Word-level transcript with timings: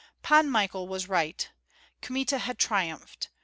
Pan 0.23 0.49
Michael 0.49 0.87
was 0.87 1.07
right. 1.07 1.51
Kmita 2.01 2.39
had 2.39 2.57
triumphed. 2.57 3.29